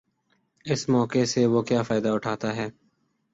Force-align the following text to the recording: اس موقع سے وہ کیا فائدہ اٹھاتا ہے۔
اس 0.65 0.87
موقع 0.89 1.23
سے 1.25 1.45
وہ 1.45 1.61
کیا 1.61 1.81
فائدہ 1.81 2.09
اٹھاتا 2.09 2.55
ہے۔ 2.55 2.67